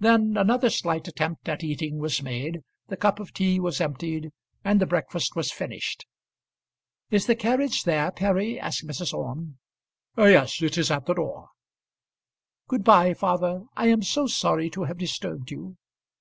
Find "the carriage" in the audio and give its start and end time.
7.26-7.84